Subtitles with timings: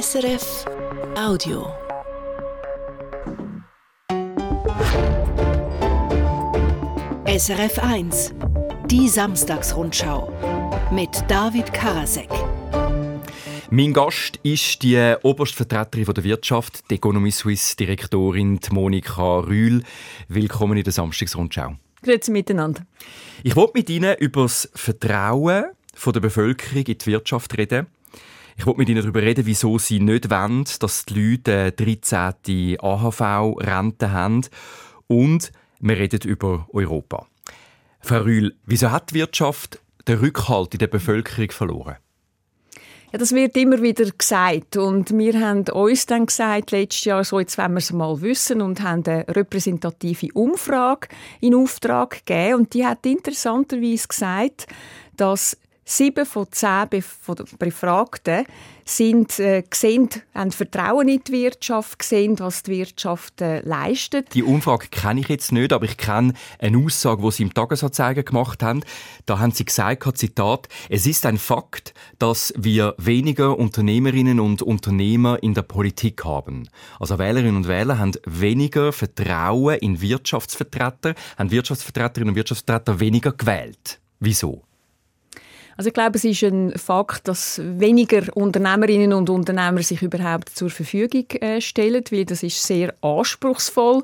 [0.00, 0.64] SRF
[1.16, 1.72] Audio.
[7.28, 8.34] SRF 1,
[8.86, 10.32] die Samstagsrundschau
[10.90, 12.28] mit David Karasek.
[13.70, 19.84] Mein Gast ist die Oberstvertreterin der Wirtschaft, die Economy Suisse Direktorin Monika Rühl.
[20.26, 21.76] Willkommen in der Samstagsrundschau.
[22.02, 22.84] Grüezi miteinander.
[23.44, 25.66] Ich wollte mit Ihnen über das Vertrauen
[26.04, 27.86] der Bevölkerung in die Wirtschaft reden.
[28.56, 32.78] Ich wollte mit Ihnen darüber reden, wieso Sie nicht wollen, dass die Leute eine 13.
[32.80, 34.46] AHV-Rente haben.
[35.06, 37.26] Und wir reden über Europa.
[38.00, 41.96] Frau Rühl, wieso hat die Wirtschaft den Rückhalt in der Bevölkerung verloren?
[43.14, 44.76] Ja, das wird immer wieder gesagt.
[44.76, 48.60] Und wir haben uns dann gesagt, letztes Jahr, so jetzt wollen wir es mal wissen,
[48.60, 51.08] und haben eine repräsentative Umfrage
[51.40, 52.54] in Auftrag gegeben.
[52.54, 54.66] Und die hat interessanterweise gesagt,
[55.16, 56.88] dass Sieben von zehn
[57.58, 58.46] Befragten
[58.86, 64.34] sind, äh, sehen, haben Vertrauen in die Wirtschaft, sehen, was die Wirtschaft äh, leistet.
[64.34, 68.22] Die Umfrage kenne ich jetzt nicht, aber ich kenne eine Aussage, die Sie im Tagesanzeiger
[68.22, 68.82] gemacht haben.
[69.26, 75.42] Da haben Sie gesagt, Zitat, es ist ein Fakt, dass wir weniger Unternehmerinnen und Unternehmer
[75.42, 76.68] in der Politik haben.
[77.00, 84.00] Also Wählerinnen und Wähler haben weniger Vertrauen in Wirtschaftsvertreter, haben Wirtschaftsvertreterinnen und Wirtschaftsvertreter weniger gewählt.
[84.20, 84.62] Wieso?
[85.76, 90.70] Also ich glaube, es ist ein Fakt, dass weniger Unternehmerinnen und Unternehmer sich überhaupt zur
[90.70, 94.02] Verfügung äh, stellen, weil das ist sehr anspruchsvoll,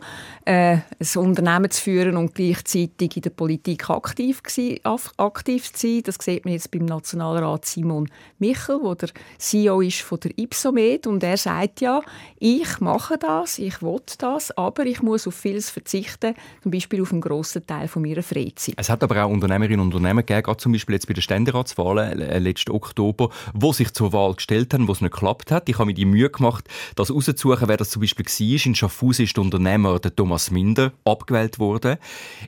[0.50, 4.42] äh, ein Unternehmen zu führen und gleichzeitig in der Politik aktiv,
[4.82, 6.02] aktiv zu sein.
[6.04, 11.06] Das sieht man jetzt beim Nationalrat Simon Michel, wo der CEO ist von der Ipsomed
[11.06, 12.02] und er sagt ja,
[12.38, 17.12] ich mache das, ich will das, aber ich muss auf vieles verzichten, zum Beispiel auf
[17.12, 18.74] einen grossen Teil von meiner Freizeit.
[18.76, 22.20] Es hat aber auch Unternehmerinnen und Unternehmer gegeben, zum Beispiel jetzt bei der Ständerat Nationalratswahlen
[22.20, 25.68] äh, letzten Oktober, wo sich zur Wahl gestellt haben, wo es nicht geklappt hat.
[25.68, 28.66] Ich habe mir die Mühe gemacht, das rauszusuchen, wer das zum Beispiel war.
[28.66, 31.96] In Schaffhausen ist der Unternehmer der Thomas Minder abgewählt worden.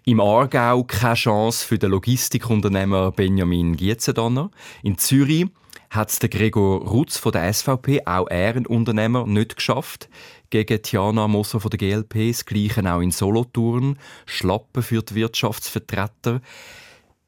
[0.05, 4.51] Im Aargau keine Chance für den Logistikunternehmer Benjamin Gietzendanner.
[4.83, 5.47] In Zürich
[5.91, 10.09] hat es Gregor Rutz von der SVP, auch er ein Unternehmer, nicht geschafft.
[10.49, 13.99] Gegen Tiana Moser von der GLP, das Gleiche auch in Solothurn.
[14.25, 16.41] Schlappen für die Wirtschaftsvertreter.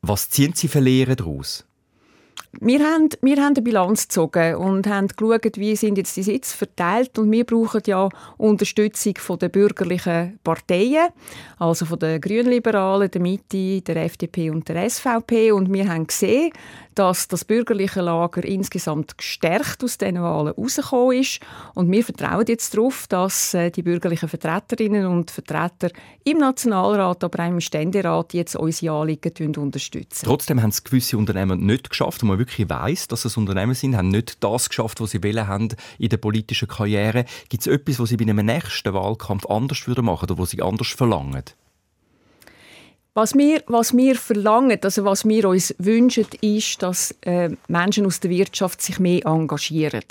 [0.00, 1.66] Was ziehen Sie für Lehren daraus?
[2.60, 6.56] Wir haben, wir haben eine Bilanz gezogen und haben geschaut, wie sind jetzt die Sitze
[6.56, 7.18] verteilt.
[7.18, 11.08] Und wir brauchen ja Unterstützung von den bürgerlichen Parteien,
[11.58, 16.52] also von den Grünliberalen, der Mitte, der FDP und der SVP und wir haben gesehen,
[16.94, 21.40] dass das bürgerliche Lager insgesamt gestärkt aus diesen Wahlen herausgekommen ist.
[21.74, 25.90] Und wir vertrauen jetzt darauf, dass äh, die bürgerlichen Vertreterinnen und Vertreter
[26.24, 30.24] im Nationalrat, aber auch im Ständerat jetzt unsere Anliegen unterstützen.
[30.24, 33.96] Trotzdem haben es gewisse Unternehmen nicht geschafft, wo man wirklich weiß, dass es Unternehmen sind,
[33.96, 35.68] haben nicht das geschafft, was sie wollen haben
[35.98, 37.24] in der politischen Karriere.
[37.48, 40.62] Gibt es etwas, was sie bei einem nächsten Wahlkampf anders machen würden oder was sie
[40.62, 41.44] anders verlangen?
[43.16, 48.18] Was wir, was wir verlangen, also was wir uns wünschen, ist, dass äh, Menschen aus
[48.18, 50.02] der Wirtschaft sich mehr engagieren.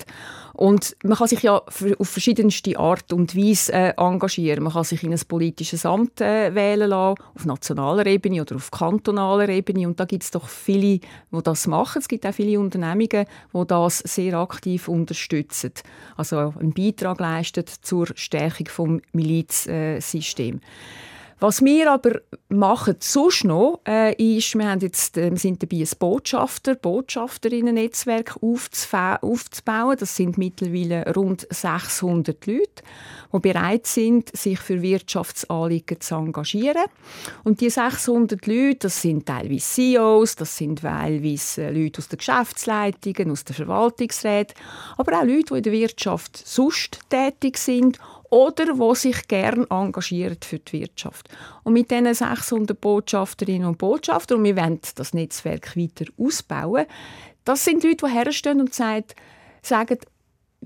[0.54, 4.64] Und man kann sich ja auf verschiedenste Art und Weise äh, engagieren.
[4.64, 8.70] Man kann sich in ein politisches Amt äh, wählen lassen, auf nationaler Ebene oder auf
[8.70, 9.86] kantonaler Ebene.
[9.86, 11.98] Und da gibt es doch viele, die das machen.
[11.98, 15.72] Es gibt auch viele Unternehmungen, die das sehr aktiv unterstützen.
[16.16, 20.62] Also einen Beitrag leisten zur Stärkung des Milizsystems.
[21.46, 25.98] Was wir aber machen sonst noch, äh, ist, wir, haben jetzt, äh, sind dabei, ein
[25.98, 29.96] Botschafter, Botschafterinnen-Netzwerk aufzubauen.
[30.00, 32.82] Das sind mittlerweile rund 600 Leute,
[33.30, 36.86] die bereit sind, sich für Wirtschaftsanliegen zu engagieren.
[37.42, 42.16] Und die 600 Leute, das sind teilweise CEOs, das sind teilweise äh, Leute aus der
[42.16, 44.54] Geschäftsleitungen, aus der Verwaltungsräte,
[44.96, 47.98] aber auch Leute, die in der Wirtschaft sonst tätig sind
[48.34, 51.28] oder wo sich gern engagieren für die Wirtschaft.
[51.62, 56.86] Und mit diesen 600 Botschafterinnen und Botschaftern, und wir wollen das Netzwerk weiter ausbauen,
[57.44, 59.98] das sind Leute, die herstehen und sagen,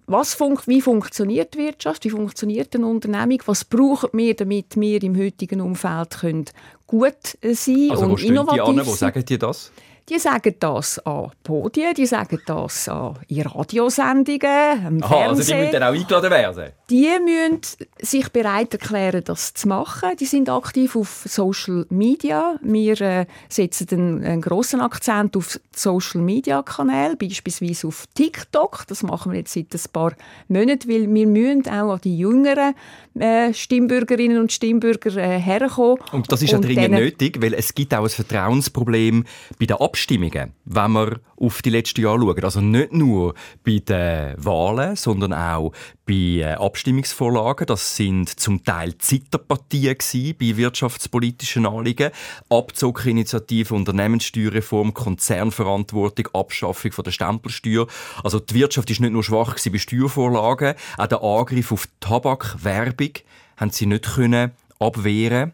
[0.06, 5.02] was fun wie funktioniert die Wirtschaft, wie funktioniert eine Unternehmung, was brauchen wir, damit wir
[5.02, 6.44] im heutigen Umfeld können
[6.86, 9.72] gut sein also, und innovativ die an, Wo sagen die das?
[10.08, 15.54] Die sagen das an Podien, die sagen das an in Radiosendungen, am Aha, also die
[15.54, 16.72] müssen dann auch eingeladen werden?
[16.88, 17.60] Die müssen
[18.00, 20.16] sich bereit erklären, das zu machen.
[20.18, 22.58] Die sind aktiv auf Social Media.
[22.62, 28.86] Wir äh, setzen einen, einen grossen Akzent auf Social Media Kanäle, beispielsweise auf TikTok.
[28.88, 30.14] Das machen wir jetzt seit ein paar
[30.48, 32.74] Monaten, weil wir müssen auch an die jüngeren
[33.18, 35.98] äh, Stimmbürgerinnen und Stimmbürger äh, herkommen.
[36.12, 39.24] Und das ist ja dringend nötig, weil es gibt auch ein Vertrauensproblem
[39.58, 43.34] bei der Abstimmung Abstimmungen, wenn wir auf die letzten Jahre schauen, also nicht nur
[43.64, 45.72] bei den Wahlen, sondern auch
[46.06, 49.96] bei äh, Abstimmungsvorlagen, das sind zum Teil Zitterpartien
[50.38, 52.12] bei wirtschaftspolitischen Anliegen,
[52.48, 57.88] Abzugsinitiative, Unternehmenssteuerreform, Konzernverantwortung, Abschaffung von der Stempelsteuer.
[58.22, 63.14] Also die Wirtschaft ist nicht nur schwach bei Steuervorlagen, auch der Angriff auf Tabakwerbung
[63.56, 65.52] haben sie nicht können abwehren.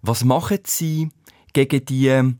[0.00, 1.10] Was machen Sie
[1.52, 2.36] gegen die,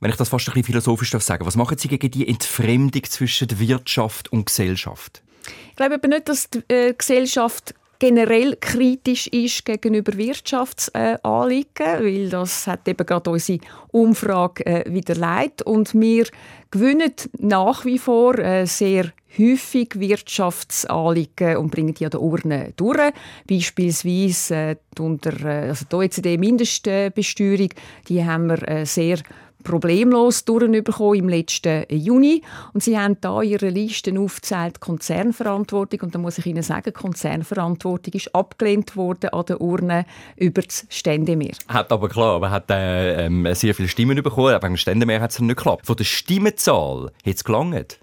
[0.00, 3.58] wenn ich das fast ein bisschen philosophisch sagen was machen Sie gegen die Entfremdung zwischen
[3.58, 5.22] Wirtschaft und Gesellschaft?
[5.70, 12.66] Ich glaube aber nicht, dass die äh, Gesellschaft generell kritisch ist gegenüber Wirtschaftsanliegen, weil das
[12.66, 16.26] hat eben gerade unsere Umfrage äh, widerlegt und wir
[16.70, 23.12] gewinnen nach wie vor äh, sehr häufig Wirtschaftsanliegen und bringen die an der Urne durch.
[23.48, 27.68] Beispielsweise äh, unter, äh, also die OECD-Mindestbesteuerung,
[28.08, 29.18] die haben wir äh, sehr
[29.62, 32.42] problemlos durchbekommen im letzten Juni.
[32.72, 36.00] Und sie haben da ihre Listen aufgezählt, Konzernverantwortung.
[36.00, 40.86] Und da muss ich Ihnen sagen, Konzernverantwortung ist abgelehnt worden an der Urne über das
[40.88, 41.54] Ständemeer.
[41.68, 45.30] Hat aber klar, aber hat äh, ähm, sehr viele Stimmen bekommen, aber beim Ständemeer hat
[45.30, 45.86] es nicht geklappt.
[45.86, 47.98] Von der Stimmenzahl hat es gelangt.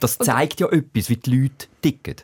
[0.00, 2.16] Das zeigt ja etwas, wie die Leute ticken.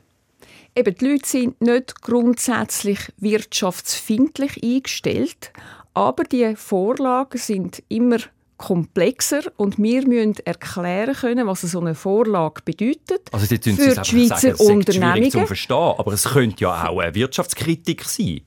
[0.77, 5.53] Eben, die Leute sind nicht grundsätzlich wirtschaftsfindlich eingestellt,
[5.95, 8.19] aber die Vorlagen sind immer
[8.61, 14.05] komplexer und wir müssen erklären können, was so eine Vorlage bedeutet also Sie für die
[14.05, 15.31] Schweizer sagen, es Unternehmungen.
[15.31, 18.43] zu verstehen, aber es könnte ja auch eine Wirtschaftskritik sein.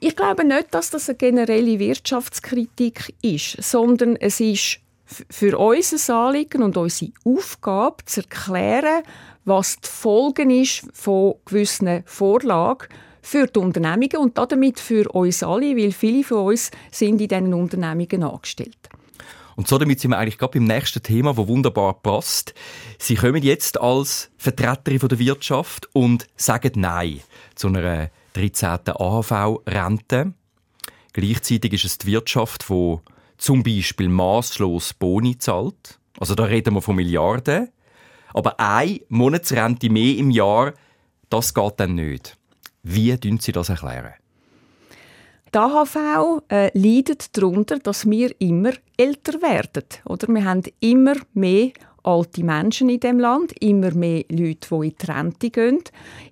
[0.00, 6.62] Ich glaube nicht, dass das eine generelle Wirtschaftskritik ist, sondern es ist für unser Anliegen
[6.64, 9.04] und unsere Aufgabe zu erklären,
[9.44, 12.88] was die Folgen ist von gewissen Vorlagen
[13.22, 17.54] für die Unternehmungen und damit für uns alle, weil viele von uns sind in diesen
[17.54, 18.88] Unternehmungen angestellt.
[19.56, 22.54] Und so damit sind wir eigentlich gerade beim nächsten Thema, wo wunderbar passt.
[22.98, 27.20] Sie kommen jetzt als Vertreterin der Wirtschaft und sagen Nein
[27.54, 28.80] zu einer 13.
[28.88, 30.34] AHV-Rente.
[31.12, 32.96] Gleichzeitig ist es die Wirtschaft, die
[33.38, 36.00] zum Beispiel maßlos Boni zahlt.
[36.18, 37.70] Also da reden wir von Milliarden.
[38.32, 40.74] Aber eine Monatsrente mehr im Jahr,
[41.30, 42.36] das geht dann nicht.
[42.82, 44.14] Wie tun Sie das erklären?
[45.54, 49.84] Die AHV äh, leidet darunter, dass wir immer älter werden.
[50.04, 50.26] Oder?
[50.26, 51.70] Wir haben immer mehr
[52.02, 55.78] alte Menschen in dem Land, immer mehr Leute, die in die Rente gehen,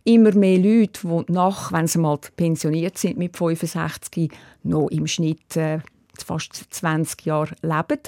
[0.02, 4.32] immer mehr Leute, die nach, wenn sie mal pensioniert sind mit 65,
[4.64, 5.78] noch im Schnitt äh,
[6.18, 8.00] fast 20 Jahre leben.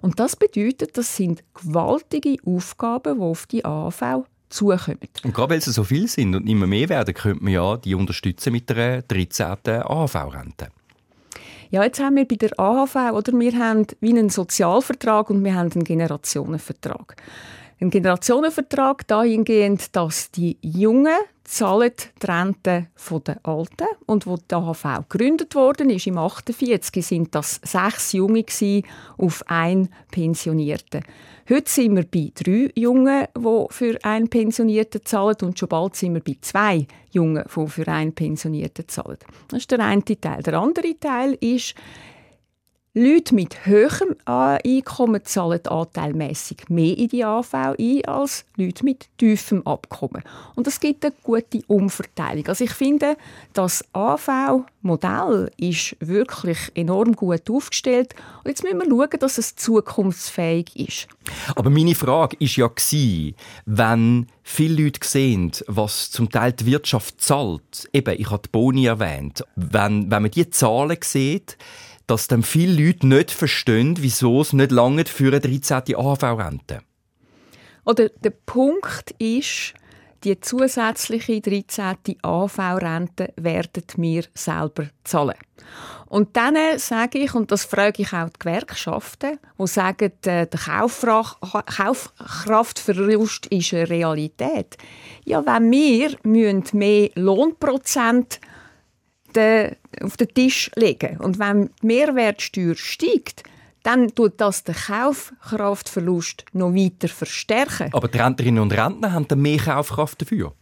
[0.00, 4.98] Und das bedeutet, das sind gewaltige Aufgaben, die auf die AHV zukommen.
[5.24, 7.94] Und gerade weil sie so viel sind und immer mehr werden, könnte man ja die
[7.94, 9.46] unterstützen mit der 13.
[9.66, 10.68] AHV-Rente.
[11.70, 15.54] Ja, jetzt haben wir bei der AHV, oder wir haben wie einen Sozialvertrag und wir
[15.54, 17.16] haben einen Generationenvertrag.
[17.82, 21.90] Ein Generationenvertrag dahingehend, dass die Jungen zahlen
[22.22, 22.86] die Rente
[23.26, 23.88] der Alten.
[24.06, 28.44] Und wo die AHV gegründet worden ist, im 48, sind das sechs Junge
[29.18, 31.02] auf einen Pensionierten.
[31.50, 36.14] Heute sind wir bei drei Jungen, die für einen Pensionierten zahlen und schon bald sind
[36.14, 39.18] wir bei zwei Jungen, die für einen Pensionierten zahlen.
[39.48, 40.40] Das ist der eine Teil.
[40.44, 41.74] Der andere Teil ist,
[42.94, 49.66] Leute mit höherem Einkommen zahlen anteilmäßig mehr in die AV ein als Leute mit tiefem
[49.66, 50.22] Abkommen.
[50.56, 52.46] Und das gibt eine gute Umverteilung.
[52.48, 53.16] Also ich finde,
[53.54, 58.14] das AV-Modell ist wirklich enorm gut aufgestellt.
[58.44, 61.08] Und jetzt müssen wir schauen, dass es zukunftsfähig ist.
[61.56, 63.32] Aber meine Frage war ja,
[63.64, 68.84] wenn viele Leute sehen, was zum Teil die Wirtschaft zahlt, eben, ich habe die Boni
[68.84, 71.56] erwähnt, wenn, wenn man diese Zahlen sieht,
[72.06, 75.96] dass dann viele Leute nicht verstehen, wieso es nicht lange für eine 13.
[75.96, 76.80] AHV-Rente.
[77.84, 79.74] Oder der Punkt ist,
[80.24, 81.96] die zusätzliche 13.
[82.22, 85.38] AHV-Rente werden wir selber zahlen.
[86.06, 93.46] Und dann sage ich, und das frage ich auch die Gewerkschaften, die sagen, der Kaufkraftverlust
[93.46, 94.76] ist eine Realität.
[95.24, 96.10] Ja, wenn wir
[96.72, 98.40] mehr Lohnprozent
[99.32, 101.18] den, auf den Tisch legen.
[101.18, 103.44] Und wenn die Mehrwertsteuer steigt,
[103.82, 107.90] dann tut das den Kaufkraftverlust noch weiter verstärken.
[107.92, 110.52] Aber die Rentnerinnen und Rentner haben dann mehr Kaufkraft dafür?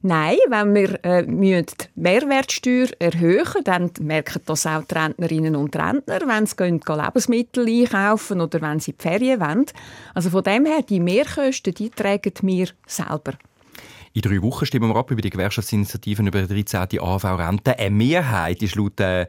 [0.00, 1.64] Nein, wenn wir äh, die
[1.96, 8.40] Mehrwertsteuer erhöhen, dann merken das auch die Rentnerinnen und Rentner, wenn sie gehen, Lebensmittel einkaufen
[8.40, 9.66] oder wenn sie die Ferien wollen.
[10.14, 13.32] Also von dem her, die Mehrkosten, die tragen wir selber.
[14.12, 17.00] In drei Wochen stimmen wir ab über die Gewerkschaftsinitiativen über die 13.
[17.00, 17.78] AV-Rente.
[17.78, 19.28] Eine Mehrheit ist laut der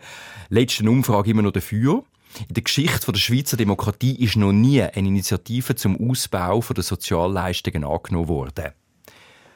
[0.50, 2.04] letzten Umfrage immer noch dafür.
[2.48, 7.84] In der Geschichte der Schweizer Demokratie ist noch nie eine Initiative zum Ausbau der Sozialleistungen
[7.84, 8.72] angenommen worden.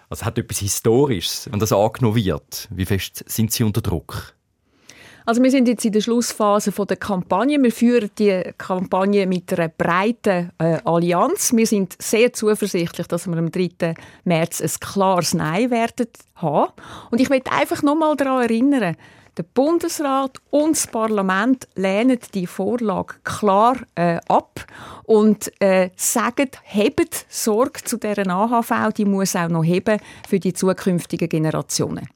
[0.09, 2.67] Also hat etwas Historisches, wenn das angenommen wird.
[2.71, 4.35] Wie fest sind Sie unter Druck?
[5.25, 7.61] Also wir sind jetzt in der Schlussphase der Kampagne.
[7.61, 11.53] Wir führen die Kampagne mit einer breiten äh, Allianz.
[11.53, 13.95] Wir sind sehr zuversichtlich, dass wir am 3.
[14.25, 16.73] März ein klares Nein werden haben.
[17.11, 18.95] Und ich möchte einfach noch mal daran erinnern,
[19.37, 24.63] der Bundesrat und das Parlament lehnen die Vorlage klar äh, ab
[25.05, 30.53] und äh, sagen, hebt Sorge zu deren AHV, die muss auch noch heben für die
[30.53, 32.07] zukünftigen Generationen.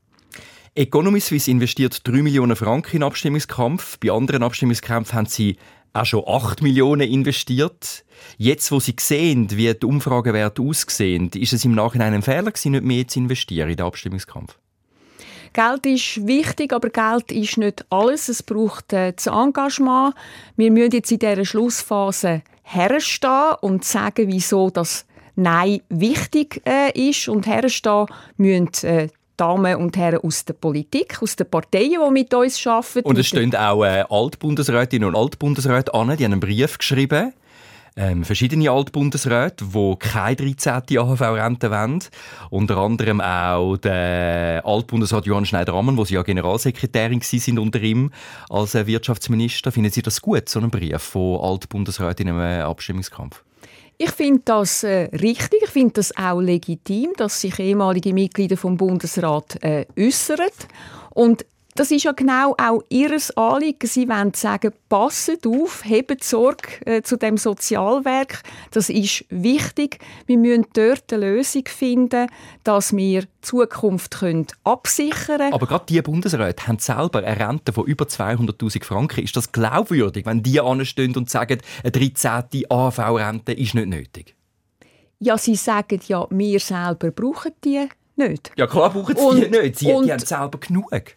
[0.78, 3.98] Economy Suisse investiert 3 Millionen Franken in Abstimmungskampf.
[3.98, 5.58] Bei anderen Abstimmungskämpfen haben sie
[5.92, 8.06] auch schon 8 Millionen investiert.
[8.38, 12.74] Jetzt, wo Sie sehen, wie die Umfragewerte aussehen, ist es im Nachhinein ein Fehler gewesen,
[12.74, 14.56] nicht mehr zu investieren in den Abstimmungskampf?
[15.52, 18.30] Geld ist wichtig, aber Geld ist nicht alles.
[18.30, 20.14] Es braucht äh, das Engagement.
[20.58, 25.08] Wir müssen jetzt in dieser Schlussphase herstehen und sagen, wieso das
[25.40, 27.30] Nein wichtig äh, ist.
[27.30, 28.06] Und herstehen
[28.38, 29.08] müssen äh,
[29.38, 33.08] Damen und Herren aus der Politik, aus den Parteien, die mit uns arbeiten.
[33.08, 37.34] Und es stehen auch äh, Altbundesrätinnen und Altbundesräte an, die haben einen Brief geschrieben.
[38.00, 41.00] Ähm, verschiedene Altbundesräte, die keine 13.
[41.00, 42.04] AHV-Rente wollen.
[42.52, 48.12] Unter anderem auch der Altbundesrat Johann Schneider-Ammann, wo Sie ja Generalsekretärin sind unter ihm
[48.50, 49.72] als äh, Wirtschaftsminister.
[49.72, 53.44] Finden Sie das gut, so einen Brief von Altbundesräten in einem Abstimmungskampf?
[54.00, 55.64] Ich finde das äh, richtig.
[55.64, 60.50] Ich finde das auch legitim, dass sich ehemalige Mitglieder vom Bundesrat äh, äußern.
[61.10, 61.46] Und
[61.78, 63.88] das ist ja genau auch ihr Anliegen.
[63.88, 68.42] Sie wollen sagen, passet auf, hebt Sorge äh, zu dem Sozialwerk.
[68.72, 70.00] Das ist wichtig.
[70.26, 72.28] Wir müssen dort eine Lösung finden,
[72.64, 75.54] dass wir die Zukunft können absichern können.
[75.54, 79.24] Aber gerade die Bundesräte haben selber eine Rente von über 200'000 Franken.
[79.24, 82.66] Ist das glaubwürdig, wenn die anstehen und sagen, eine 13.
[82.70, 84.36] AHV-Rente ist nicht nötig?
[85.20, 88.52] Ja, sie sagen ja, wir selber brauchen die nicht.
[88.58, 89.78] Ja, klar brauchen sie und, die nicht.
[89.78, 91.17] Sie die haben selber genug.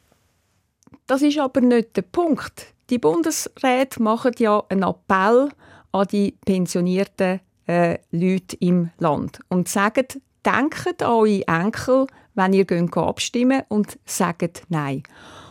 [1.11, 2.67] Das ist aber nicht der Punkt.
[2.88, 5.49] Die Bundesräte machen ja einen Appell
[5.90, 10.07] an die pensionierten äh, Leute im Land und sagen,
[10.47, 15.02] denkt an eure Enkel, wenn ihr geht abstimmen und sagt Nein.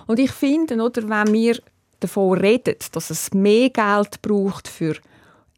[0.07, 1.59] Und ich finde, oder, wenn wir
[1.99, 4.95] davon reden, dass es mehr Geld braucht für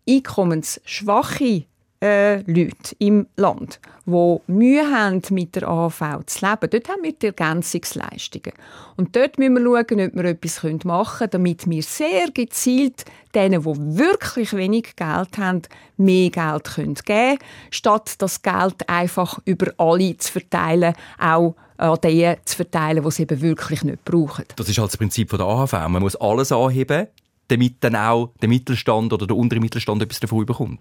[0.10, 1.66] einkommensschwache
[2.02, 6.70] äh, Leute im Land, die Mühe haben, mit der AHV zu leben.
[6.72, 8.54] Dort haben wir die Ergänzungsleistungen.
[8.98, 13.06] Und dort müssen wir schauen, ob wir etwas machen können, damit wir sehr gezielt
[13.36, 15.62] denen, die wirklich wenig Geld haben,
[15.98, 17.38] mehr Geld geben können,
[17.70, 23.20] statt das Geld einfach über alle zu verteilen, auch an denen zu verteilen, die es
[23.20, 24.46] eben wirklich nicht brauchen.
[24.56, 25.74] Das ist halt das Prinzip der AHV.
[25.88, 27.08] Man muss alles anheben,
[27.48, 30.80] damit dann auch der Mittelstand oder der untere Mittelstand etwas davon bekommt.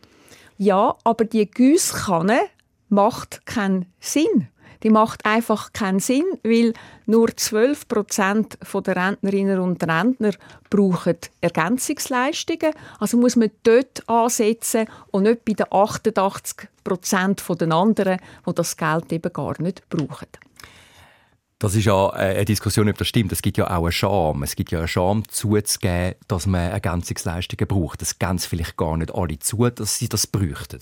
[0.62, 2.38] Ja, aber die Gießkanne
[2.90, 4.48] macht keinen Sinn.
[4.82, 6.74] Die macht einfach keinen Sinn, weil
[7.06, 10.32] nur 12 Prozent der Rentnerinnen und Rentner
[10.68, 12.74] brauchen Ergänzungsleistungen.
[12.98, 18.76] Also muss man dort ansetzen und nicht bei den 88 Prozent der anderen, die das
[18.76, 20.28] Geld eben gar nicht brauchen.
[21.60, 23.32] Das ist ja äh, eine Diskussion, ob das stimmt.
[23.32, 24.42] Es gibt ja auch eine Scham.
[24.42, 28.00] Es gibt ja eine Scham zuzugeben, dass man Ergänzungsleistungen braucht.
[28.00, 30.80] Das geben vielleicht gar nicht alle zu, dass sie das bräuchten.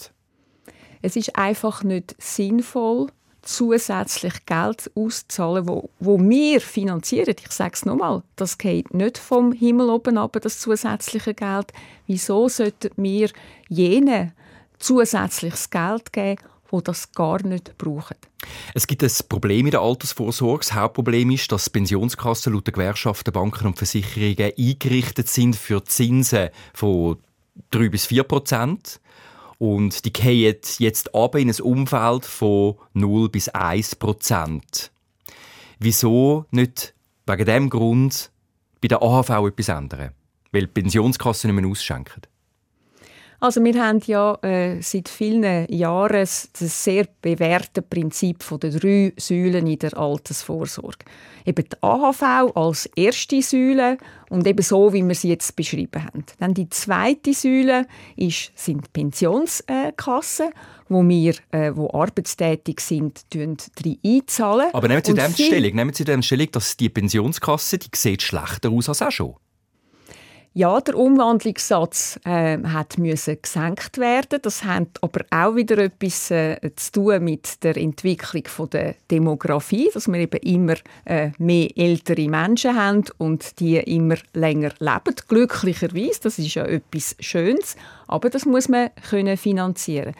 [1.03, 3.09] Es ist einfach nicht sinnvoll,
[3.43, 7.35] zusätzlich Geld auszuzahlen, wo, wo wir finanzieren.
[7.45, 11.73] Ich sage es nochmal, das geht nicht vom Himmel oben ab, das zusätzliche Geld.
[12.07, 13.31] Wieso sollten wir
[13.69, 14.33] jenen
[14.79, 18.17] zusätzliches Geld geben, die das gar nicht brauchen.
[18.75, 20.61] Es gibt ein Problem in der Altersvorsorge.
[20.61, 27.19] Das Hauptproblem ist, dass Pensionskassen laut Gewerkschaften, Banken und Versicherungen eingerichtet sind für Zinsen von
[27.71, 29.01] 3 bis 4 Prozent.
[29.59, 34.93] Und die gehen jetzt ab in ein Umfeld von 0 bis 1 Prozent.
[35.81, 36.95] Wieso nicht
[37.27, 38.31] wegen dem Grund
[38.81, 40.13] bei der AHV etwas ändern?
[40.53, 42.23] Weil die Pensionskassen nicht mehr ausschenken.
[43.41, 46.49] Also wir haben ja äh, seit vielen Jahren das
[46.85, 51.05] sehr bewährte Prinzip von der drei Säulen in der Altersvorsorge.
[51.47, 52.23] Eben die AHV
[52.57, 56.25] als erste Säule und eben so, wie wir sie jetzt beschrieben haben.
[56.41, 60.49] Dann die zweite Säule ist, sind Pensionskassen,
[60.89, 63.57] wo wir, äh, wo arbeitstätig sind, drin
[64.05, 64.71] einzahlen.
[64.73, 68.71] Aber nehmen Sie dem Stellung, nehmen Sie dem Stellung, dass die Pensionskasse, die sieht schlechter
[68.71, 69.37] aus als auch schon.
[70.55, 74.41] Ja, der Umwandlungssatz äh, hat müssen gesenkt werden.
[74.43, 79.91] Das hat aber auch wieder etwas äh, zu tun mit der Entwicklung von der Demografie,
[79.93, 80.75] dass wir eben immer
[81.05, 85.15] äh, mehr ältere Menschen haben und die immer länger leben.
[85.29, 87.77] Glücklicherweise, das ist ja etwas Schönes,
[88.07, 90.15] aber das muss man können finanzieren.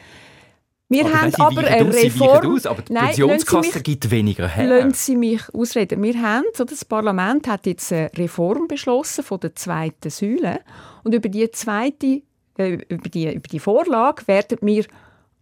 [0.89, 2.55] Wir aber haben aber eine Reform.
[2.55, 4.67] Aus, aber die Nein, Pensionskasse mich, gibt weniger her.
[4.67, 6.01] Lassen Sie mich ausreden.
[6.01, 10.61] Wir haben, so das Parlament hat jetzt eine Reform beschlossen von der zweiten Säule
[11.03, 12.23] und über die zweite,
[12.57, 14.85] äh, über die, über die Vorlage werden wir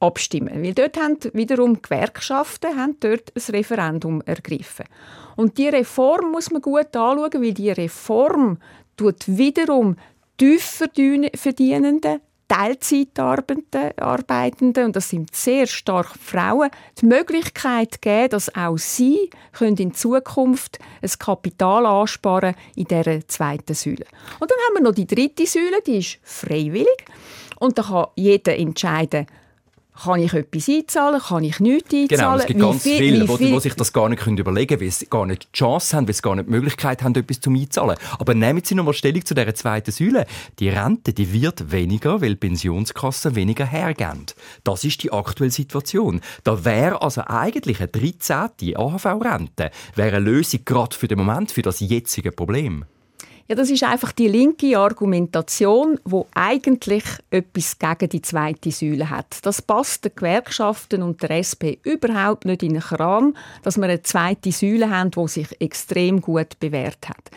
[0.01, 4.85] abstimmen, weil dort haben wiederum Gewerkschaften haben dort ein Referendum ergriffen.
[5.37, 8.57] Und die Reform muss man gut anschauen, weil die Reform
[8.97, 9.95] tut wiederum
[10.37, 10.87] tiefer
[11.35, 19.75] verdienenden Teilzeitarbeitenden, und das sind sehr stark Frauen, die Möglichkeit geben, dass auch sie können
[19.77, 24.05] in Zukunft ein Kapital ansparen in dieser zweiten Säule.
[24.39, 26.87] Und dann haben wir noch die dritte Säule, die ist freiwillig.
[27.59, 29.27] Und da kann jeder entscheiden,
[30.03, 31.21] kann ich etwas einzahlen?
[31.21, 32.07] Kann ich nichts einzahlen?
[32.07, 33.61] Genau, es gibt wie ganz viel, viele, die viel?
[33.61, 36.21] sich das gar nicht überlegen können, weil sie gar nicht die Chance haben, weil sie
[36.21, 37.97] gar nicht die Möglichkeit haben, etwas zu einzahlen.
[38.19, 40.25] Aber nehmen Sie nochmal Stellung zu dieser zweiten Säule.
[40.59, 44.25] Die Rente die wird weniger, weil Pensionskassen weniger hergeben.
[44.63, 46.21] Das ist die aktuelle Situation.
[46.43, 48.75] Da wäre also eigentlich eine 13.
[48.75, 52.85] AHV-Rente eine Lösung gerade für den Moment, für das jetzige Problem.
[53.49, 59.37] Ja, das ist einfach die linke Argumentation, wo eigentlich etwas gegen die zweite Säule hat.
[59.43, 64.01] Das passt den Gewerkschaften und der SP überhaupt nicht in den Kram, dass wir eine
[64.01, 67.31] zweite Säule haben, die sich extrem gut bewährt hat.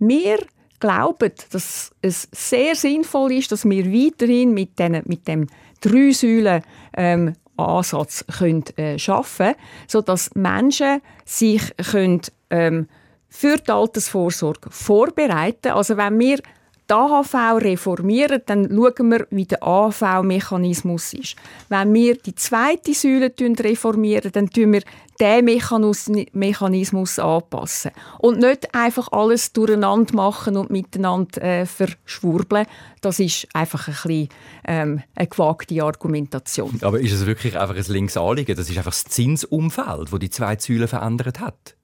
[0.00, 0.38] Wir
[0.80, 5.46] glauben, dass es sehr sinnvoll ist, dass wir weiterhin mit, den, mit dem
[5.80, 6.62] drei Säulen
[6.96, 9.54] ähm, Ansatz können, äh, schaffen,
[9.86, 12.88] sodass Menschen sich können, ähm,
[13.32, 15.72] für die Altersvorsorge vorbereiten.
[15.72, 21.36] Also wenn wir die AHV reformieren, dann schauen wir, wie der AHV-Mechanismus ist.
[21.70, 24.82] Wenn wir die zweite Säule reformieren, dann tun wir
[25.18, 27.92] diesen Mechanismus anpassen.
[28.18, 32.66] Und nicht einfach alles durcheinander machen und miteinander äh, verschwurbeln.
[33.00, 34.28] Das ist einfach ein bisschen
[34.66, 36.78] ähm, eine gewagte Argumentation.
[36.82, 38.56] Aber ist es wirklich einfach ein Linksanliegen?
[38.56, 41.76] Das ist einfach das Zinsumfeld, das die zwei Säulen verändert hat?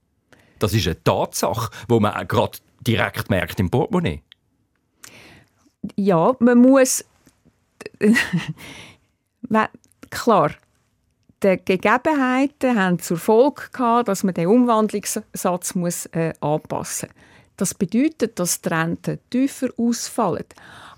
[0.59, 4.23] Das ist eine Tatsache, wo man gerade direkt merkt im Portemonnaie.
[5.97, 7.05] Ja, man muss
[10.11, 10.51] klar,
[11.43, 17.19] die Gegebenheiten haben zur Folge gehabt, dass man den Umwandlungssatz muss, äh, anpassen muss.
[17.57, 20.45] Das bedeutet, dass die Renten tiefer ausfallen.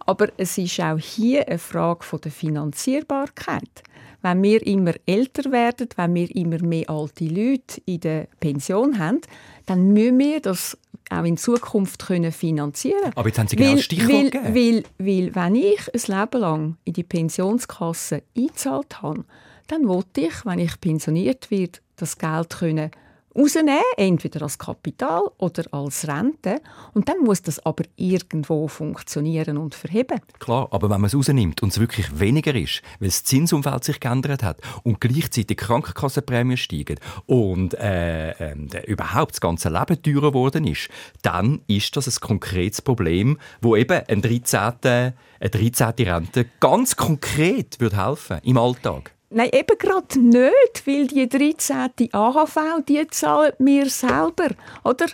[0.06, 3.82] Aber es ist auch hier eine Frage von der Finanzierbarkeit
[4.22, 9.20] wenn wir immer älter werden, wenn wir immer mehr alte Leute in der Pension haben,
[9.66, 10.76] dann müssen wir das
[11.11, 14.54] auch in Zukunft können finanzieren Aber jetzt haben Sie genau das Stichwort weil, gegeben.
[14.54, 19.24] Weil, weil, wenn ich ein Leben lang in die Pensionskasse eingezahlt habe,
[19.66, 22.90] dann wollte ich, wenn ich pensioniert werde, das Geld können
[23.36, 26.60] rausnehmen, entweder als Kapital oder als Rente.
[26.94, 30.20] Und dann muss das aber irgendwo funktionieren und verheben.
[30.38, 34.00] Klar, aber wenn man es rausnimmt und es wirklich weniger ist, weil das Zinsumfeld sich
[34.00, 40.66] geändert hat und gleichzeitig Krankenkassenprämien steigen und äh, äh, überhaupt das ganze Leben teurer geworden
[40.66, 40.88] ist,
[41.22, 44.60] dann ist das ein konkretes Problem, wo eben ein 13.
[44.82, 45.92] eine 13.
[45.98, 49.14] Rente ganz konkret würde helfen im Alltag.
[49.32, 52.12] Nein, eben gerade nicht, weil die 13.
[52.12, 54.48] AHV, die zahlen wir selber,
[54.82, 55.06] oder?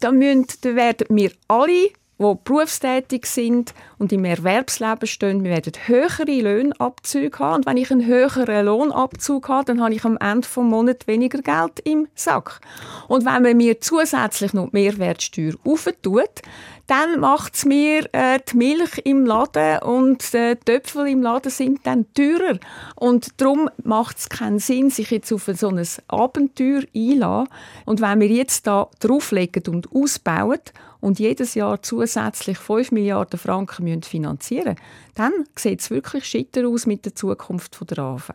[0.00, 5.72] Da, müssen, da werden wir alle, die berufstätig sind und im Erwerbsleben stehen, wir werden
[5.86, 7.56] höhere Lohnabzüge haben.
[7.56, 11.42] Und wenn ich einen höheren Lohnabzug habe, dann habe ich am Ende des Monats weniger
[11.42, 12.60] Geld im Sack.
[13.08, 16.40] Und wenn man mir zusätzlich noch die Mehrwertsteuer aufentut,
[16.86, 21.50] dann macht es mir äh, die Milch im Laden und äh, die Töpfel im Laden
[21.50, 22.58] sind dann teurer.
[22.96, 27.48] Und darum macht es keinen Sinn, sich jetzt auf so ein Abenteuer einzulassen.
[27.84, 30.60] Und wenn wir jetzt da drauflegen und ausbauen
[31.00, 34.76] und jedes Jahr zusätzlich 5 Milliarden Franken müssen finanzieren
[35.14, 38.30] dann sieht es wirklich schitter aus mit der Zukunft der AV.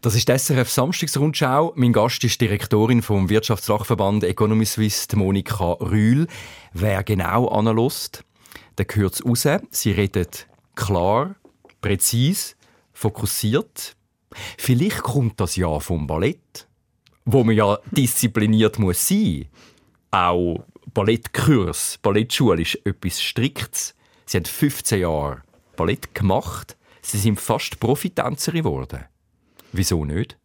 [0.00, 1.72] Das ist die SRF Samstagsrundschau.
[1.76, 6.26] Mein Gast ist Direktorin vom Wirtschaftsfachverband Economy Suisse, Monika Rühl.
[6.72, 8.24] Wer genau analyst,
[8.78, 9.46] der hört es raus.
[9.70, 11.36] Sie redet klar,
[11.80, 12.54] präzise,
[12.92, 13.96] fokussiert.
[14.58, 16.66] Vielleicht kommt das ja vom Ballett,
[17.24, 19.46] wo man ja diszipliniert muss sein.
[20.10, 23.94] Auch Ballettkurs, Ballettschule ist etwas Striktes.
[24.24, 25.42] Sie haben 15 Jahre
[25.76, 26.76] Ballett gemacht.
[27.02, 29.04] Sie sind fast Profitänzerin geworden.
[29.72, 30.36] Wieso nicht?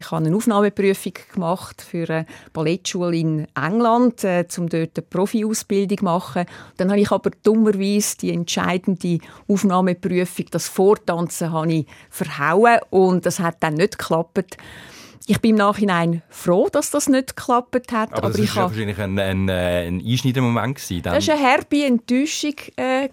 [0.00, 5.98] Ich habe eine Aufnahmeprüfung gemacht für eine Ballettschule in England, äh, um dort eine Profi-Ausbildung
[5.98, 6.46] zu machen.
[6.78, 13.40] Dann habe ich aber dummerweise die entscheidende Aufnahmeprüfung, das Vortanzen, habe ich verhauen und das
[13.40, 14.56] hat dann nicht geklappt.
[15.26, 18.12] Ich bin im Nachhinein froh, dass das nicht geklappt hat.
[18.14, 20.76] Aber, aber das war wahrscheinlich ein, ein, äh, ein einschneidender Moment.
[20.76, 22.54] Gewesen, das war eine herbe Enttäuschung.
[22.76, 23.10] Äh,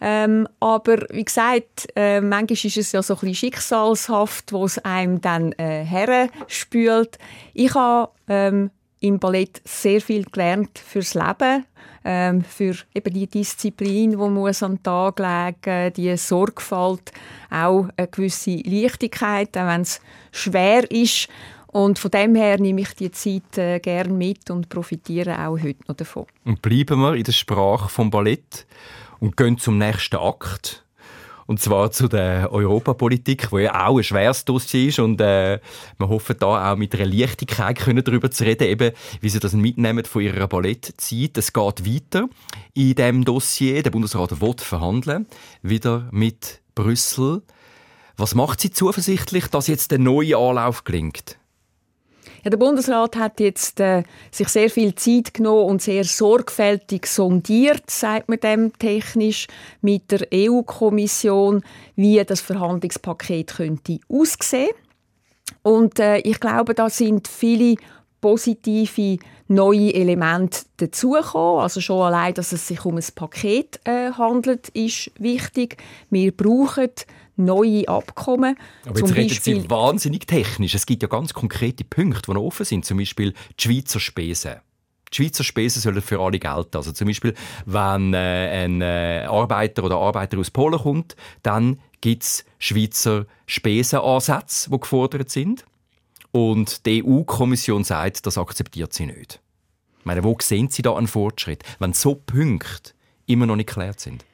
[0.00, 4.78] ähm, aber wie gesagt, äh, manchmal ist es ja so ein bisschen schicksalshaft, wo es
[4.78, 7.18] einem dann äh, herspült.
[7.54, 11.64] Ich habe ähm, im Ballett sehr viel gelernt fürs Leben,
[12.04, 17.12] ähm, für eben die Disziplin, die muss an den Tag legen, die Sorgfalt,
[17.50, 21.28] auch eine gewisse Leichtigkeit, auch wenn es schwer ist.
[21.68, 25.80] Und von dem her nehme ich die Zeit äh, gerne mit und profitiere auch heute
[25.88, 26.26] noch davon.
[26.44, 28.66] Und bleiben wir in der Sprache vom Ballett
[29.20, 30.84] und gehen zum nächsten Akt.
[31.46, 34.98] Und zwar zu der Europapolitik, wo ja auch ein schweres Dossier ist.
[34.98, 35.60] Und äh,
[35.96, 39.52] wir hoffen da auch mit einer Leichtigkeit können darüber zu reden, eben, wie sie das
[39.52, 41.38] mitnehmen von ihrer Ballettzeit.
[41.38, 42.28] Es geht weiter
[42.74, 43.82] in dem Dossier.
[43.84, 45.26] Der Bundesrat will verhandeln,
[45.62, 47.42] wieder mit Brüssel.
[48.16, 51.38] Was macht Sie zuversichtlich, dass jetzt der neue Anlauf gelingt?
[52.44, 57.90] Ja, der Bundesrat hat jetzt äh, sich sehr viel Zeit genommen und sehr sorgfältig sondiert,
[57.90, 59.46] sagt man dem technisch,
[59.80, 61.62] mit der EU-Kommission,
[61.96, 64.70] wie das Verhandlungspaket könnte aussehen.
[65.62, 67.76] Und äh, ich glaube, da sind viele
[68.20, 69.18] positive
[69.48, 71.62] neue Elemente dazugekommen.
[71.62, 75.76] Also schon allein, dass es sich um ein Paket äh, handelt, ist wichtig.
[76.10, 76.90] Wir brauchen
[77.36, 78.58] neue Abkommen.
[78.86, 80.74] Aber jetzt reden Sie wahnsinnig technisch.
[80.74, 82.84] Es gibt ja ganz konkrete Punkte, die noch offen sind.
[82.84, 84.56] Zum Beispiel die Schweizer Spesen.
[85.12, 86.76] Die Schweizer Spesen sollen für alle gelten.
[86.76, 92.24] Also zum Beispiel, wenn äh, ein äh, Arbeiter oder Arbeiter aus Polen kommt, dann gibt
[92.24, 95.64] es Schweizer Spesenansätze, die gefordert sind.
[96.32, 99.40] Und die EU-Kommission sagt, das akzeptiert sie nicht.
[100.00, 102.92] Ich meine, wo sehen Sie da einen Fortschritt, wenn so Punkte
[103.26, 104.24] immer noch nicht geklärt sind?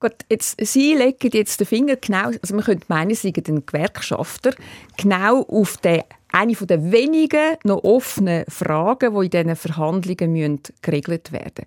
[0.00, 3.66] Gut, jetzt, Sie legen jetzt den Finger genau, also man könnte meinen, Sie sind ein
[3.66, 4.54] Gewerkschafter,
[4.96, 11.32] genau auf den, eine der wenigen noch offenen Fragen, die in diesen Verhandlungen müssen geregelt
[11.32, 11.64] werden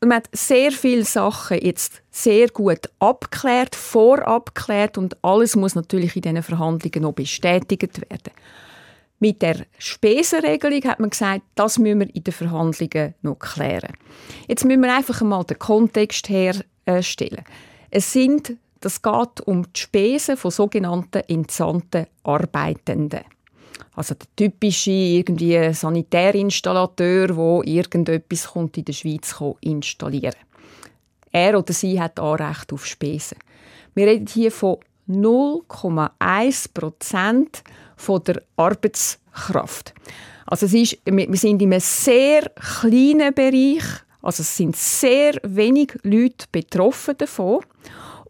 [0.00, 6.14] und man hat sehr viele Sachen jetzt sehr gut abgeklärt, vorabgeklärt und alles muss natürlich
[6.14, 8.32] in diesen Verhandlungen noch bestätigt werden.
[9.18, 13.92] Mit der Spesenregelung hat man gesagt, das müssen wir in den Verhandlungen noch klären.
[14.46, 17.44] Jetzt müssen wir einfach einmal den Kontext herstellen.
[17.90, 23.24] Es sind, das geht um die Spesen von sogenannten entsandten Arbeitenden.
[23.94, 30.34] Also der typische irgendwie Sanitärinstallateur, der irgendetwas kommt in der Schweiz installieren
[31.32, 33.38] Er oder sie hat Anrecht auf Spesen.
[33.94, 34.76] Wir reden hier von
[35.08, 37.64] 0,1 Prozent
[38.26, 39.94] der Arbeitskraft.
[40.46, 43.82] Also es ist, wir sind in einem sehr kleinen Bereich
[44.20, 47.60] also es sind sehr wenig Leute betroffen davon.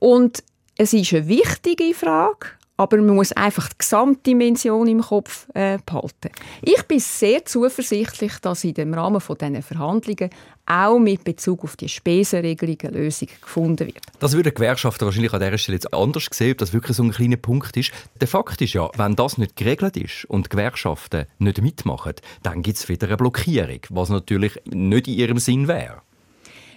[0.01, 0.43] Und
[0.77, 6.31] es ist eine wichtige Frage, aber man muss einfach die Gesamtdimension im Kopf äh, behalten.
[6.63, 10.31] Ich bin sehr zuversichtlich, dass in dem Rahmen von diesen Verhandlungen
[10.65, 14.01] auch mit Bezug auf die Spesenregelung eine Lösung gefunden wird.
[14.21, 17.11] Das würde Gewerkschaften wahrscheinlich an dieser Stelle jetzt anders sehen, ob das wirklich so ein
[17.11, 17.91] kleiner Punkt ist.
[18.21, 22.63] Der Fakt ist ja, wenn das nicht geregelt ist und die Gewerkschaften nicht mitmachen, dann
[22.63, 26.03] gibt es wieder eine Blockierung, was natürlich nicht in ihrem Sinn wäre.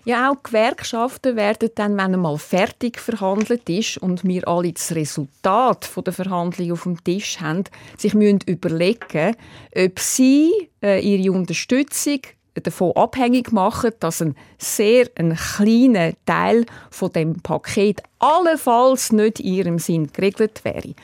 [0.04, 5.90] Ja, auch Gewerkschaften werden dann, wenn einmal fertig verhandelt ist und wir alle das Resultat
[5.96, 7.66] der Verhandlungen auf dem Tisch haben,
[7.98, 9.36] sich müssen überlegen,
[9.76, 12.22] ob sie äh, ihre Unterstützung
[12.56, 19.54] davon abhängig machen, dass ein sehr ein kleiner Teil von dem Paket allenfalls nicht in
[19.54, 20.96] ihrem Sinn geregelt wäre.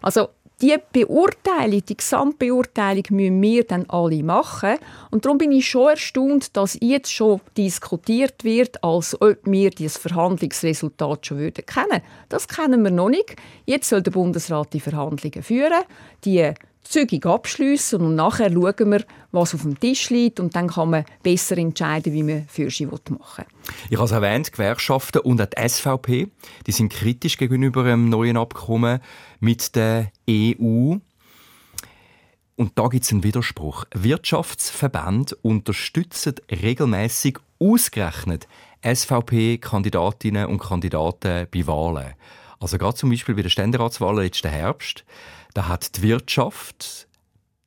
[0.00, 0.28] Also
[0.62, 4.76] die Beurteilung, die Gesamtbeurteilung müssen wir dann alle machen.
[5.10, 9.98] Und darum bin ich schon erstaunt, dass jetzt schon diskutiert wird, als ob wir dieses
[9.98, 12.02] Verhandlungsresultat schon würden kennen.
[12.28, 13.36] Das kennen wir noch nicht.
[13.66, 15.82] Jetzt soll der Bundesrat die Verhandlungen führen.
[16.24, 20.90] Die zügig abschließen und nachher schauen wir, was auf dem Tisch liegt und dann kann
[20.90, 23.44] man besser entscheiden, wie man für sie machen will.
[23.90, 26.28] Ich habe es erwähnt, Gewerkschaften und auch die SVP,
[26.66, 29.00] die sind kritisch gegenüber einem neuen Abkommen
[29.44, 30.96] mit der EU.
[32.56, 33.84] Und da gibt es einen Widerspruch.
[33.94, 38.48] Wirtschaftsverbände unterstützen regelmäßig ausgerechnet
[38.82, 42.14] SVP-Kandidatinnen und Kandidaten bei Wahlen.
[42.58, 45.04] Also gerade zum Beispiel bei der Ständeratswahl letzten Herbst
[45.54, 47.06] da hat die Wirtschaft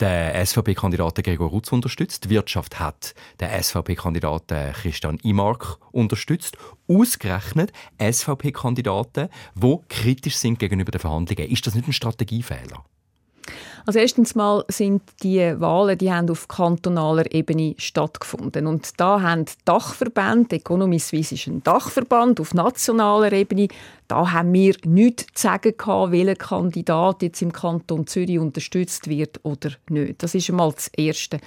[0.02, 2.26] den SVP-Kandidaten Gregor Rutz unterstützt.
[2.26, 6.58] Die Wirtschaft hat den SVP-Kandidaten Christian Imark unterstützt.
[6.88, 11.50] Ausgerechnet SVP-Kandidaten, die kritisch sind gegenüber den Verhandlungen.
[11.52, 12.84] Ist das nicht ein Strategiefehler?
[13.86, 19.46] Also erstens mal sind die Wahlen, die haben auf kantonaler Ebene stattgefunden und da haben
[19.66, 23.68] Dachverbände, Economy Suisse ist ein Dachverband auf nationaler Ebene,
[24.08, 29.40] da haben wir nichts zu sagen gehabt, welcher Kandidat jetzt im Kanton Zürich unterstützt wird
[29.44, 30.24] oder nicht.
[30.24, 31.40] Das ist einmal das Erste.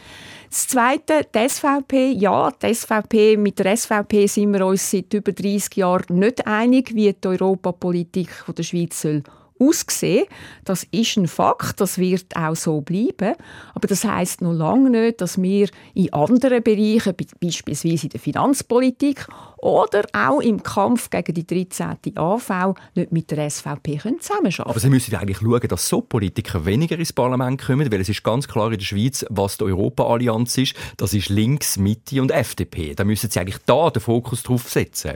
[0.50, 5.32] Das Zweite, die SVP, ja, die SVP, mit der SVP sind wir uns seit über
[5.32, 9.22] 30 Jahren nicht einig, wie die Europapolitik der Schweiz soll
[9.61, 10.27] aussehen.
[10.64, 13.35] Das ist ein Fakt, das wird auch so bleiben.
[13.75, 19.27] Aber das heißt noch lange nicht, dass wir in anderen Bereichen, beispielsweise in der Finanzpolitik
[19.59, 22.16] oder auch im Kampf gegen die 13.
[22.16, 24.68] AV, nicht mit der SVP zusammenarbeiten können.
[24.70, 28.23] Aber Sie müssen eigentlich schauen, dass so Politiker weniger ins Parlament kommen, weil es ist
[28.23, 30.75] ganz klar in der Schweiz, was die Europa-Allianz ist.
[30.96, 32.94] Das ist links, Mitte und FDP.
[32.94, 35.12] Da müssen Sie eigentlich da den Fokus drauf setzen.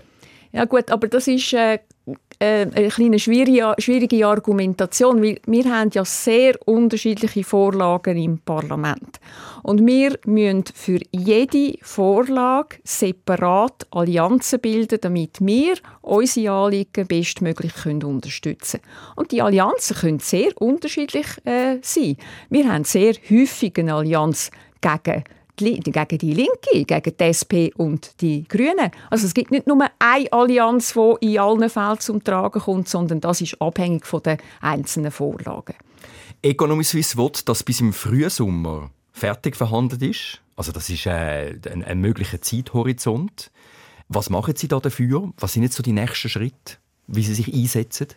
[0.52, 1.80] Ja gut, aber das ist äh,
[2.38, 9.20] äh, eine schwierige, schwierige Argumentation, weil wir haben ja sehr unterschiedliche Vorlagen im Parlament.
[9.62, 18.04] Und wir müssen für jede Vorlage separat Allianzen bilden, damit wir unsere Anliegen bestmöglich können
[18.04, 19.14] unterstützen können.
[19.16, 22.16] Und die Allianzen können sehr unterschiedlich äh, sein.
[22.50, 25.24] Wir haben sehr häufig eine Allianz gegen
[25.56, 28.90] gegen die Linke, gegen die SP und die Grünen.
[29.10, 33.20] Also es gibt nicht nur eine Allianz, die in allen Fällen zum Tragen kommt, sondern
[33.20, 35.74] das ist abhängig von den einzelnen Vorlagen.
[36.42, 40.40] Economy Suisse will, dass bis im Frühsommer fertig verhandelt ist.
[40.56, 43.50] Also das ist äh, ein, ein möglicher Zeithorizont.
[44.08, 45.32] Was machen Sie da dafür?
[45.38, 48.08] Was sind jetzt so die nächsten Schritte, wie Sie sich einsetzen?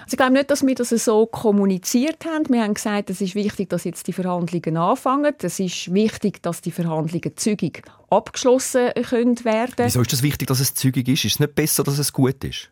[0.00, 2.48] Also ich glaube nicht, dass wir das so kommuniziert haben.
[2.48, 5.34] Wir haben gesagt, es ist wichtig, dass jetzt die Verhandlungen anfangen.
[5.42, 9.74] Es ist wichtig, dass die Verhandlungen zügig abgeschlossen können werden.
[9.78, 11.24] Wieso ist es wichtig, dass es zügig ist?
[11.24, 12.70] Ist es nicht besser, dass es gut ist?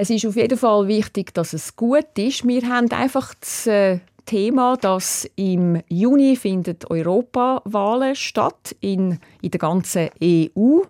[0.00, 2.46] Es ist auf jeden Fall wichtig, dass es gut ist.
[2.46, 3.98] Wir haben einfach das äh,
[4.28, 10.82] Thema, dass im Juni findet Europawahlen statt in, in der ganzen EU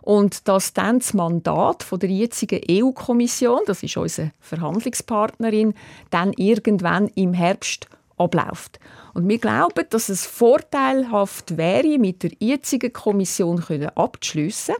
[0.00, 5.74] und dass dann das Mandat von der jetzigen EU-Kommission, das ist unsere Verhandlungspartnerin,
[6.08, 8.80] dann irgendwann im Herbst abläuft.
[9.16, 14.74] Und wir glauben, dass es vorteilhaft wäre, mit der jetzigen Kommission abzuschliessen.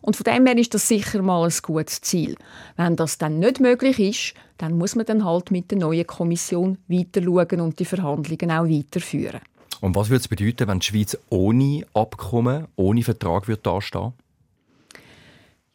[0.00, 2.34] Und von dem her ist das sicher mal ein gutes Ziel.
[2.76, 6.78] Wenn das dann nicht möglich ist, dann muss man dann halt mit der neuen Kommission
[6.88, 9.40] weiter schauen und die Verhandlungen auch weiterführen.
[9.80, 14.14] Und was würde es bedeuten, wenn die Schweiz ohne Abkommen, ohne Vertrag würde dastehen?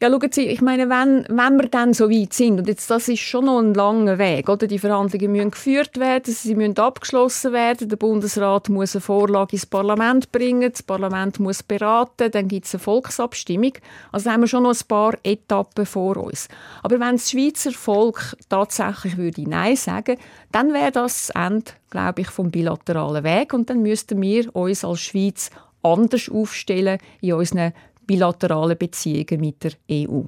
[0.01, 3.07] Ja, schauen Sie, ich meine, wenn, wenn wir dann so weit sind, und jetzt, das
[3.07, 4.65] ist schon noch ein langer Weg, oder?
[4.65, 9.67] Die Verhandlungen müssen geführt werden, sie müssen abgeschlossen werden, der Bundesrat muss eine Vorlage ins
[9.67, 13.73] Parlament bringen, das Parlament muss beraten, dann gibt es eine Volksabstimmung.
[14.11, 16.47] Also haben wir schon noch ein paar Etappen vor uns.
[16.81, 20.17] Aber wenn das Schweizer Volk tatsächlich würde Nein sagen,
[20.51, 24.83] dann wäre das das Ende, glaube ich, vom bilateralen Weg und dann müssten wir uns
[24.83, 25.51] als Schweiz
[25.83, 27.73] anders aufstellen in unseren
[28.05, 30.23] bilateralen Beziehungen mit der EU.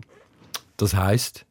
[0.77, 1.45] Das heißt?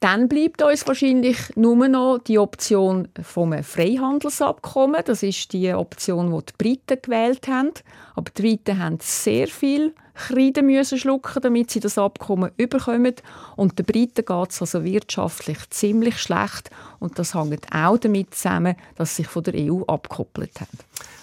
[0.00, 5.02] Dann bleibt uns wahrscheinlich nur noch die Option vom Freihandelsabkommen.
[5.04, 7.70] Das ist die Option, die die Briten gewählt haben.
[8.16, 13.14] Aber die Briten haben sehr viel Kreide müssen schlucken, damit sie das Abkommen überkommen.
[13.56, 16.70] Und den Briten geht es also wirtschaftlich ziemlich schlecht.
[16.98, 20.78] Und das hängt auch damit zusammen, dass sie sich von der EU abgekoppelt haben.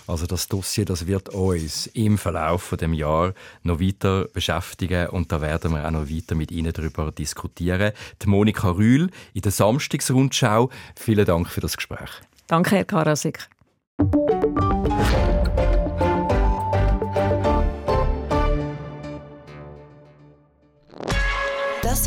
[0.08, 5.32] Also das Dossier, das wird uns im Verlauf von dem Jahr noch weiter beschäftigen und
[5.32, 7.92] da werden wir auch noch weiter mit Ihnen darüber diskutieren.
[8.20, 10.72] Die Monika Rühl in der Samstagsrundschau.
[10.96, 12.10] Vielen Dank für das Gespräch.
[12.48, 13.48] Danke, Herr Karasik.